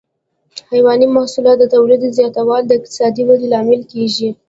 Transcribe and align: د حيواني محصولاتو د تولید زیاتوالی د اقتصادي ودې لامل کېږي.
د 0.57 0.59
حيواني 0.71 1.07
محصولاتو 1.15 1.61
د 1.69 1.71
تولید 1.73 2.01
زیاتوالی 2.17 2.65
د 2.67 2.71
اقتصادي 2.79 3.23
ودې 3.25 3.47
لامل 3.53 3.81
کېږي. 3.91 4.29